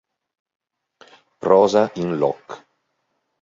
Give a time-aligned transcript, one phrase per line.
[1.49, 2.45] Rosa in loc.